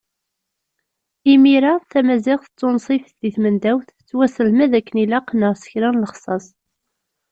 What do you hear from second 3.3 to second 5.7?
tmendawt, tettwaselmad akken ilaq neɣ s